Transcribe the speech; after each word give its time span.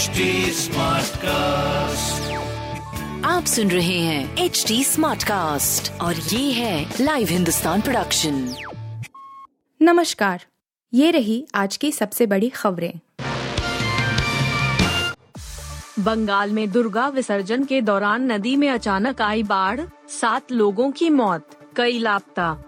HD 0.00 0.20
cast 1.16 2.32
आप 3.26 3.44
सुन 3.44 3.70
रहे 3.70 3.98
हैं 3.98 4.36
एच 4.36 4.64
डी 4.68 4.84
स्मार्ट 4.84 5.22
कास्ट 5.22 6.00
और 6.00 6.14
ये 6.14 6.52
है 6.52 6.94
लाइव 7.00 7.28
हिंदुस्तान 7.28 7.80
प्रोडक्शन 7.80 8.54
नमस्कार 9.82 10.44
ये 10.94 11.10
रही 11.10 11.46
आज 11.54 11.76
की 11.76 11.92
सबसे 11.92 12.26
बड़ी 12.26 12.48
खबरें। 12.48 12.92
बंगाल 15.98 16.50
में 16.50 16.70
दुर्गा 16.70 17.08
विसर्जन 17.08 17.64
के 17.64 17.80
दौरान 17.80 18.32
नदी 18.32 18.56
में 18.56 18.70
अचानक 18.70 19.22
आई 19.22 19.42
बाढ़ 19.42 19.80
सात 20.08 20.52
लोगों 20.52 20.90
की 20.90 21.10
मौत 21.10 21.50
कई 21.76 21.98
लापता। 21.98 22.64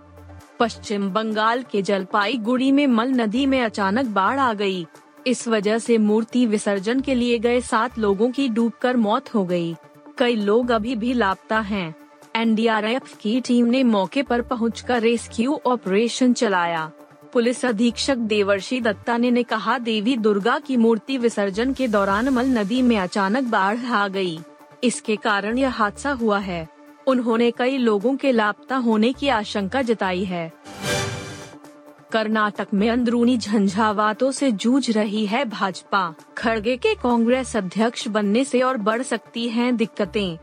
पश्चिम 0.61 1.11
बंगाल 1.11 1.63
के 1.63 1.83
जलपाईगुड़ी 1.83 2.73
में 2.73 2.87
मल 2.87 3.09
नदी 3.09 3.47
में 3.47 3.63
अचानक 3.63 4.05
बाढ़ 4.05 4.39
आ 4.39 4.53
गई। 4.53 4.87
इस 5.27 5.47
वजह 5.49 5.79
से 5.79 5.97
मूर्ति 5.99 6.45
विसर्जन 6.47 7.01
के 7.01 7.15
लिए 7.15 7.39
गए 7.39 7.61
सात 7.61 7.99
लोगों 7.99 8.31
की 8.31 8.49
डूबकर 8.49 8.97
मौत 8.97 9.35
हो 9.35 9.45
गई। 9.45 9.75
कई 10.19 10.37
लोग 10.37 10.71
अभी 10.71 10.95
भी 10.97 11.13
लापता 11.13 11.59
हैं। 11.61 11.95
एनडीआरएफ 12.37 13.15
की 13.21 13.41
टीम 13.41 13.67
ने 13.67 13.83
मौके 13.83 14.23
पर 14.23 14.43
पहुंचकर 14.43 15.01
रेस्क्यू 15.03 15.61
ऑपरेशन 15.67 16.33
चलाया 16.33 16.91
पुलिस 17.33 17.65
अधीक्षक 17.65 18.17
देवर्षि 18.17 18.81
दत्ता 18.81 19.17
ने, 19.17 19.31
ने 19.31 19.43
कहा 19.43 19.79
देवी 19.79 20.17
दुर्गा 20.17 20.59
की 20.59 20.77
मूर्ति 20.77 21.19
विसर्जन 21.19 21.73
के 21.73 21.89
दौरान 21.89 22.29
मल 22.29 22.47
नदी 22.49 22.83
में 22.83 22.99
अचानक 22.99 23.45
बाढ़ 23.45 23.79
आ 23.79 24.07
गई। 24.09 24.39
इसके 24.85 25.17
कारण 25.17 25.59
यह 25.59 25.71
हादसा 25.71 26.11
हुआ 26.13 26.39
है 26.39 26.67
उन्होंने 27.07 27.51
कई 27.51 27.77
लोगों 27.79 28.17
के 28.17 28.33
लापता 28.33 28.77
होने 28.77 29.13
की 29.13 29.29
आशंका 29.29 29.83
जताई 29.83 30.25
है 30.25 30.51
कर्नाटक 32.13 32.67
में 32.75 32.91
अंदरूनी 32.91 33.39
झंझावातों 33.39 34.31
से 34.31 34.53
जूझ 34.53 34.91
रही 34.91 35.27
है 35.27 35.45
भाजपा। 35.45 36.15
खड़गे 36.39 36.77
के 36.77 36.95
कांग्रेस 36.95 37.57
अध्यक्ष 37.57 38.09
बनने 38.09 38.45
से 38.45 38.61
और 38.61 38.77
बढ़ 38.77 39.03
सकती 39.03 39.49
हैं 39.49 39.77
दिक्कतें। 39.77 40.37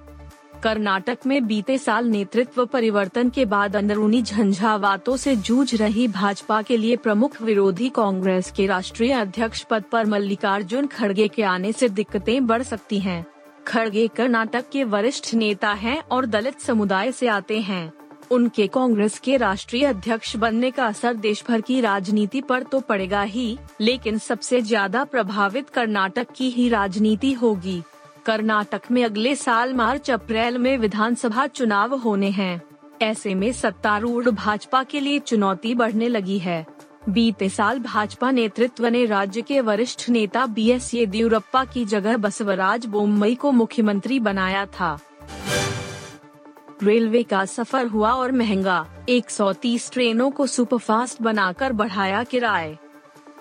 कर्नाटक 0.64 1.18
में 1.26 1.48
बीते 1.48 1.78
साल 1.78 2.06
नेतृत्व 2.06 2.66
परिवर्तन 2.66 3.30
के 3.30 3.46
बाद 3.46 3.76
अंदरूनी 3.76 4.22
झंझावातों 4.22 5.18
से 5.18 5.36
जूझ 5.36 5.76
रही 5.76 6.08
भाजपा 6.08 6.62
के 6.62 6.78
लिए 6.78 6.96
प्रमुख 6.96 7.42
विरोधी 7.42 7.90
कांग्रेस 7.90 8.52
के 8.52 8.66
राष्ट्रीय 8.66 9.14
अध्यक्ष 9.14 9.64
पद 9.64 9.84
पर 9.92 10.06
मल्लिकार्जुन 10.06 10.88
खड़गे 10.88 11.28
के 11.28 11.44
आने 11.44 11.72
से 11.72 11.90
दिक्कतें 11.90 12.48
बढ़ 12.48 12.64
सकती 12.64 13.00
हैं। 13.00 13.26
खड़गे 13.68 14.08
कर्नाटक 14.08 14.66
के 14.72 14.84
वरिष्ठ 14.84 15.34
नेता 15.34 15.72
हैं 15.72 16.02
और 16.12 16.26
दलित 16.26 16.60
समुदाय 16.60 17.12
से 17.12 17.28
आते 17.28 17.60
हैं। 17.60 17.99
उनके 18.32 18.68
कांग्रेस 18.68 19.18
के 19.20 19.38
राष्ट्रीय 19.38 19.86
अध्यक्ष 19.86 20.36
बनने 20.36 20.72
का 20.72 20.86
असर 20.86 21.14
देश 21.16 21.44
भर 21.48 21.62
की 21.62 21.80
राजनीति 21.82 22.42
पर 22.42 22.64
तो 22.64 22.80
पड़ेगा 22.80 23.22
ही, 23.24 23.58
लेकिन 23.82 24.18
सबसे 24.18 24.62
ज़्यादा 24.62 25.04
प्रभावित 25.04 25.70
कर्नाटक 25.70 26.32
की 26.36 26.50
ही 26.50 26.68
राजनीति 26.70 27.32
होगी। 27.34 27.82
कर्नाटक 28.26 28.92
में 28.92 29.04
अगले 29.04 29.36
साल 29.36 29.74
मार्च 29.74 30.12
अप्रैल 30.12 30.58
में 30.58 30.78
विधानसभा 30.78 31.48
चुनाव 31.48 31.96
होने 31.96 32.30
हैं। 32.30 32.62
ऐसे 33.02 33.36
में 33.36 33.52
सत्तारूढ़ 33.54 34.30
भाजपा 34.30 34.84
के 34.84 35.00
लिए 35.00 35.20
चुनौती 35.20 35.74
बढ़ने 35.76 36.08
लगी 36.08 36.38
है। 36.40 36.66
बीते 37.10 37.48
साल 37.50 37.80
भाजपा 37.80 38.32
नेतृत्व 38.32 38.88
ने 38.88 39.06
राज्य 39.06 39.42
के 39.42 39.60
वरिष्ठ 39.62 40.10
नेता 40.10 40.46
बी 40.48 40.70
एस 40.72 40.94
येदियुरप्पा 40.94 41.64
की 41.66 41.86
जगह 41.86 42.18
बसवराज 42.18 42.86
बोम्बई 42.86 43.36
को 43.36 43.52
मुख्यमंत्री 43.52 44.20
बनाया 44.20 44.66
था। 44.66 44.98
रेलवे 46.84 47.24
का 47.24 47.46
सफ़र 47.46 47.86
हुआ 47.86 48.12
और 48.12 48.32
महँगा। 48.32 49.06
130 49.10 49.92
ट्रेनों 49.92 50.32
को 50.32 50.48
सुपरफास्ट 50.48 51.22
बनाकर 51.22 51.74
बढ़ाया 51.74 52.24
किराए। 52.24 52.78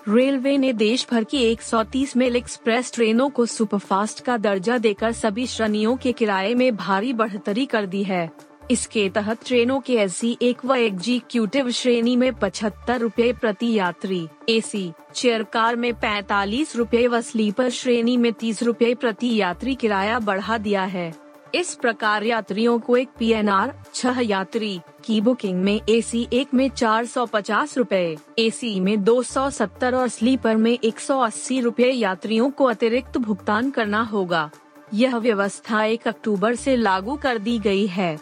रेलवे 0.09 0.57
ने 0.57 0.73
देश 0.73 1.07
भर 1.11 1.23
की 1.23 1.37
130 1.37 2.17
मेल 2.17 2.35
एक्सप्रेस 2.35 2.93
ट्रेनों 2.93 3.29
को 3.29 3.45
सुपरफास्ट 3.45 4.23
का 4.23 4.37
दर्जा 4.37 4.77
देकर 4.77 5.11
सभी 5.11 5.47
श्रेणियों 5.47 5.97
के 5.97 6.11
किराए 6.11 6.53
में 6.53 6.75
भारी 6.75 7.13
बढ़ोतरी 7.13 7.65
कर 7.65 7.85
दी 7.85 8.03
है। 8.03 8.31
इसके 8.71 9.09
तहत 9.09 9.37
ट्रेनों 9.45 9.79
के 9.79 9.93
एसी 9.93 10.37
एक 10.41 10.65
व 10.65 10.75
एग्जीक्यूटिव 10.75 11.71
श्रेणी 11.71 12.15
में 12.15 12.33
पचहत्तर 12.33 12.99
रूपए 12.99 13.33
प्रति 13.33 13.73
यात्री, 13.73 14.27
एसी, 14.49 14.91
चेयर 15.15 15.43
कार 15.43 15.75
में 15.75 15.93
पैतालीस 15.93 16.75
रूपए 16.75 17.07
व 17.07 17.21
स्लीपर 17.21 17.69
श्रेणी 17.69 18.17
में 18.17 18.33
तीस 18.33 18.63
रूपए 18.63 18.93
प्रति 18.93 19.35
यात्री 19.35 19.75
किराया 19.75 20.19
बढ़ा 20.19 20.57
दिया 20.57 20.83
है। 20.83 21.28
इस 21.55 21.73
प्रकार 21.75 22.23
यात्रियों 22.23 22.77
को 22.79 22.95
एक 22.97 23.09
पी 23.19 23.31
एन 23.33 23.47
आर 23.49 23.73
छह 23.93 24.19
यात्री 24.21 24.79
की 25.05 25.19
बुकिंग 25.21 25.61
में 25.63 25.79
ए 25.89 26.01
सी 26.01 26.27
एक 26.33 26.53
में 26.53 26.69
चार 26.69 27.05
सौ 27.05 27.25
पचास 27.25 27.77
रूपए 27.77 28.17
ए 28.39 28.49
सी 28.49 28.79
में 28.79 29.03
दो 29.03 29.21
सौ 29.23 29.49
सत्तर 29.49 29.95
और 29.95 30.07
स्लीपर 30.07 30.55
में 30.55 30.71
एक 30.73 30.99
सौ 30.99 31.19
अस्सी 31.19 31.59
रूपए 31.61 31.89
यात्रियों 31.91 32.49
को 32.49 32.65
अतिरिक्त 32.65 33.17
भुगतान 33.17 33.71
करना 33.71 34.01
होगा। 34.01 34.49
यह 34.93 35.17
व्यवस्था 35.17 35.83
एक 35.83 36.07
अक्टूबर 36.07 36.55
से 36.55 36.75
लागू 36.75 37.15
कर 37.15 37.37
दी 37.37 37.57
गई 37.59 37.87
है। 37.87 38.17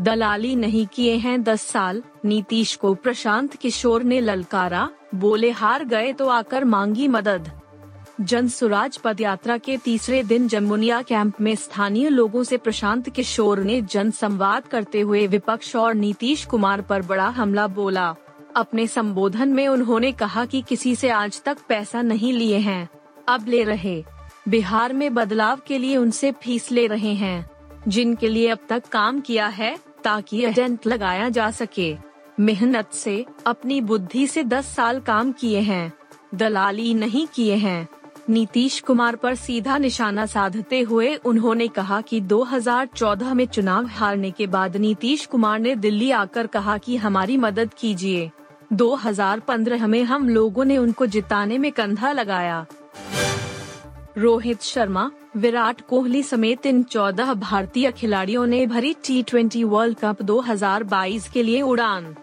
दलाली 0.00 0.54
नहीं 0.56 0.86
किए 0.86 1.14
हैं 1.16 1.42
दस 1.42 1.62
साल, 1.62 2.02
नीतीश 2.24 2.74
को 2.76 2.94
प्रशांत 2.94 3.54
किशोर 3.54 4.02
ने 4.02 4.20
ललकारा, 4.20 4.88
बोले 5.14 5.50
हार 5.50 5.84
गए 5.84 6.12
तो 6.12 6.28
आकर 6.28 6.64
मांगी 6.64 7.08
मदद। 7.08 7.50
जन 8.20 8.48
सुराज 8.48 8.96
पद 8.96 9.20
यात्रा 9.20 9.56
के 9.58 9.76
तीसरे 9.76 10.22
दिन 10.22 10.46
जमुनिया 10.48 11.00
कैंप 11.02 11.40
में 11.40 11.54
स्थानीय 11.54 12.08
लोगों 12.08 12.42
से 12.44 12.56
प्रशांत 12.56 13.08
किशोर 13.08 13.58
ने 13.58 13.80
जन 13.82 14.10
संवाद 14.10 14.66
करते 14.66 15.00
हुए 15.00 15.26
विपक्ष 15.26 15.74
और 15.76 15.94
नीतीश 15.94 16.44
कुमार 16.44 16.80
पर 16.80 17.02
बड़ा 17.02 17.28
हमला 17.28 17.66
बोला। 17.66 18.14
अपने 18.56 18.86
संबोधन 18.86 19.48
में 19.48 19.66
उन्होंने 19.68 20.10
कहा 20.12 20.44
कि 20.44 20.62
किसी 20.68 20.94
से 20.96 21.08
आज 21.08 21.42
तक 21.42 21.58
पैसा 21.68 22.02
नहीं 22.02 22.32
लिए 22.32 22.58
हैं, 22.58 22.88
अब 23.28 23.46
ले 23.48 23.62
रहे। 23.64 24.02
बिहार 24.48 24.92
में 24.92 25.14
बदलाव 25.14 25.60
के 25.66 25.78
लिए 25.78 25.96
उनसे 25.96 26.32
फ़ीस 26.32 26.70
ले 26.72 26.86
रहे 26.86 27.12
हैं, 27.14 27.50
जिनके 27.88 28.28
लिए 28.28 28.48
अब 28.48 28.58
तक 28.68 28.86
काम 28.86 29.20
किया 29.20 29.46
है, 29.46 29.76
ताकि 30.04 30.44
एजेंट 30.44 30.86
लगाया 30.86 31.28
जा 31.28 31.50
सके। 31.50 31.94
मेहनत 32.40 32.92
से, 32.92 33.24
अपनी 33.46 33.80
बुद्धि 33.80 34.26
से 34.26 34.44
10 34.44 34.74
साल 34.76 35.00
काम 35.00 35.32
किए 35.32 35.60
हैं, 35.60 35.92
दलाली 36.34 36.92
नहीं 36.94 37.26
किए 37.26 37.54
हैं। 37.54 37.88
नीतीश 38.30 38.80
कुमार 38.80 39.16
पर 39.16 39.34
सीधा 39.34 39.78
निशाना 39.78 40.26
साधते 40.26 40.80
हुए 40.80 41.14
उन्होंने 41.14 41.68
कहा 41.68 42.00
कि 42.00 42.20
2014 42.20 43.34
में 43.34 43.46
चुनाव 43.46 43.86
हारने 43.86 44.30
के 44.30 44.46
बाद 44.46 44.76
नीतीश 44.76 45.26
कुमार 45.26 45.58
ने 45.58 45.74
दिल्ली 45.76 46.10
आकर 46.10 46.46
कहा 46.46 46.78
कि 46.78 46.96
हमारी 46.96 47.36
मदद 47.36 47.70
कीजिए। 47.78 48.30
2015 48.72 49.86
में 49.86 50.02
हम 50.02 50.28
लोगों 50.28 50.64
ने 50.64 50.78
उनको 50.78 51.06
जिताने 51.06 51.58
में 51.58 51.72
कंधा 51.72 52.12
लगाया। 52.12 52.66
रोहित 54.18 54.62
शर्मा, 54.62 55.10
विराट 55.36 55.80
कोहली 55.80 56.22
समेत 56.22 56.66
इन 56.66 56.82
चौदह 56.82 57.32
भारतीय 57.34 57.90
खिलाड़ियों 57.92 58.46
ने 58.46 58.66
भरी 58.66 58.94
टी 59.06 59.22
ट्वेंटी 59.22 59.64
वर्ल्ड 59.64 59.98
कप 59.98 60.22
2022 60.22 61.28
के 61.28 61.42
लिए 61.42 61.62
उड़ान। 61.62 62.14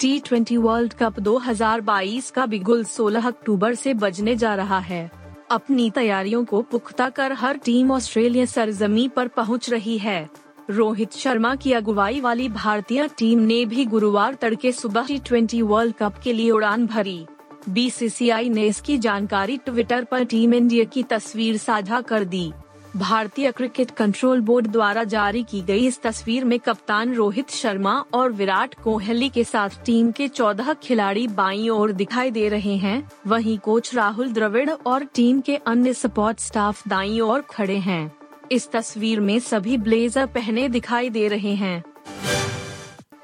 टी 0.00 0.18
ट्वेंटी 0.18 0.56
वर्ल्ड 0.56 0.92
कप 0.92 1.20
2022 1.20 2.30
का 2.30 2.46
बिगुल 2.46 2.84
16 2.84 3.26
अक्टूबर 3.26 3.74
से 3.74 3.94
बजने 3.94 4.36
जा 4.36 4.54
रहा 4.54 4.78
है। 4.78 5.23
अपनी 5.50 5.90
तैयारियों 5.90 6.44
को 6.44 6.60
पुख्ता 6.62 7.08
कर 7.08 7.32
हर 7.32 7.56
टीम 7.56 7.90
ऑस्ट्रेलिया 7.90 8.44
सरजमी 8.44 9.08
पर 9.08 9.28
पहुँच 9.28 9.70
रही 9.70 9.98
है। 9.98 10.28
रोहित 10.70 11.12
शर्मा 11.12 11.54
की 11.54 11.72
अगुवाई 11.72 12.20
वाली 12.20 12.48
भारतीय 12.48 13.08
टीम 13.18 13.38
ने 13.38 13.64
भी 13.64 13.84
गुरुवार 13.84 14.34
तड़के 14.34 14.72
सुबह 14.72 15.06
टी 15.06 15.18
ट्वेंटी 15.18 15.62
वर्ल्ड 15.62 15.94
कप 15.94 16.18
के 16.24 16.32
लिए 16.32 16.50
उड़ान 16.50 16.86
भरी। 16.86 17.26
बीसीसीआई 17.68 18.48
ने 18.48 18.66
इसकी 18.66 18.98
जानकारी 18.98 19.56
ट्विटर 19.56 20.04
पर 20.04 20.24
टीम 20.24 20.54
इंडिया 20.54 20.84
की 20.84 21.02
तस्वीर 21.02 21.56
साझा 21.56 22.00
कर 22.00 22.24
दी। 22.24 22.52
भारतीय 22.96 23.50
क्रिकेट 23.52 23.90
कंट्रोल 23.90 24.40
बोर्ड 24.40 24.66
द्वारा 24.66 25.02
जारी 25.04 25.42
की 25.42 25.60
गई 25.60 25.86
इस 25.86 26.00
तस्वीर 26.02 26.44
में 26.44 26.58
कप्तान 26.58 27.14
रोहित 27.14 27.50
शर्मा 27.50 27.94
और 28.14 28.32
विराट 28.32 28.74
कोहली 28.74 29.28
के 29.28 29.44
साथ 29.44 29.70
टीम 29.86 30.10
के 30.12 30.28
चौदह 30.28 30.72
खिलाड़ी 30.72 31.26
बाईं 31.28 31.68
ओर 31.70 31.92
दिखाई 31.92 32.30
दे 32.30 32.48
रहे 32.48 32.76
हैं। 32.76 33.10
वहीं 33.26 33.58
कोच 33.58 33.94
राहुल 33.94 34.32
द्रविड़ 34.32 34.70
और 34.70 35.04
टीम 35.04 35.40
के 35.40 35.56
अन्य 35.56 35.94
सपोर्ट 35.94 36.40
स्टाफ 36.40 36.86
दाईं 36.88 37.20
ओर 37.20 37.40
खड़े 37.40 37.76
हैं। 37.78 38.12
इस 38.52 38.70
तस्वीर 38.72 39.20
में 39.20 39.38
सभी 39.38 39.76
ब्लेजर 39.78 40.26
पहने 40.26 40.68
दिखाई 40.68 41.10
दे 41.10 41.26
रहे 41.28 41.54
हैं। 41.54 41.82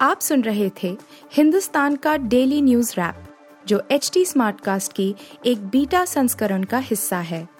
आप 0.00 0.20
सुन 0.20 0.42
रहे 0.42 0.70
थे 0.82 0.96
हिंदुस्तान 1.32 1.96
का 1.96 2.16
डेली 2.16 2.60
न्यूज़ 2.62 2.92
रैप, 2.98 3.24
जो 3.68 3.82
एच 3.90 4.10
टी 4.14 4.24
स्मार्ट 4.24 4.60
कास्ट 4.60 4.92
की 4.92 5.14
एक 5.46 5.66
बीटा 5.68 6.04
संस्करण 6.04 6.64
का 6.64 6.78
हिस्सा 6.78 7.18
है। 7.20 7.59